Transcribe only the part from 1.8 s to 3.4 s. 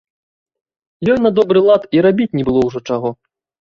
і рабіць не было ўжо чаго.